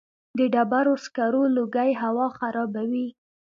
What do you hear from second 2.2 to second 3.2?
خرابوي؟